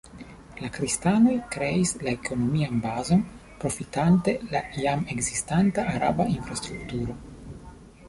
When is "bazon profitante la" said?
2.87-4.65